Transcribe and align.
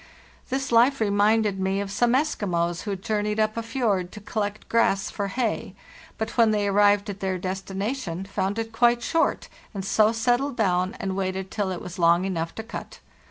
This 0.49 0.71
life 0.71 0.99
reminded 0.99 1.59
me 1.59 1.79
of 1.79 1.91
some 1.91 2.13
Eskimos 2.13 2.81
who 2.81 2.95
journeyed 2.95 3.39
up 3.39 3.55
a 3.55 3.61
fjord 3.61 4.11
to 4.13 4.19
collect 4.19 4.67
grass 4.67 5.11
for 5.11 5.27
hay; 5.27 5.75
but 6.17 6.35
when 6.37 6.49
they 6.49 6.65
arrived 6.67 7.07
at 7.11 7.19
their 7.19 7.37
destination 7.37 8.25
found 8.25 8.57
it 8.57 8.71
quite 8.71 9.03
short, 9.03 9.47
and 9.75 9.85
so 9.85 10.11
settled 10.11 10.57
down 10.57 10.95
and 10.99 11.15
waited 11.15 11.51
till 11.51 11.69
it 11.69 11.83
was 11.83 11.99
long 11.99 12.25
enough 12.25 12.55
to 12.55 12.63
cut. 12.63 12.97